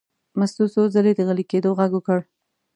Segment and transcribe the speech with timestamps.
[0.37, 2.19] مستو څو ځلې د غلي کېدو غږ وکړ.